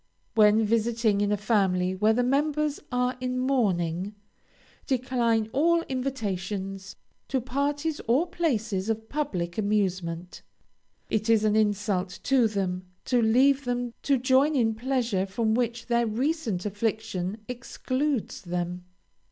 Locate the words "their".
15.85-16.07